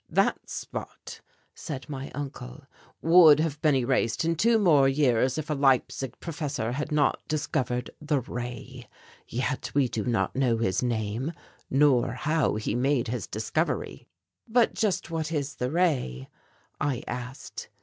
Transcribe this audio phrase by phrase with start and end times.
[0.09, 1.21] "That spot,"
[1.53, 2.63] said my uncle,
[3.03, 7.91] "would have been erased in two more years if a Leipzig professor had not discovered
[8.01, 8.89] The Ray.
[9.27, 11.33] Yet we do not know his name
[11.69, 14.07] nor how he made his discovery."
[14.47, 16.29] "But just what is The Ray?"
[16.79, 17.69] I asked.